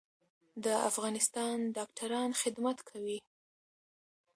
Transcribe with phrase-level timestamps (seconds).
[0.63, 3.17] د افغانستان ډاکټران خدمت کوي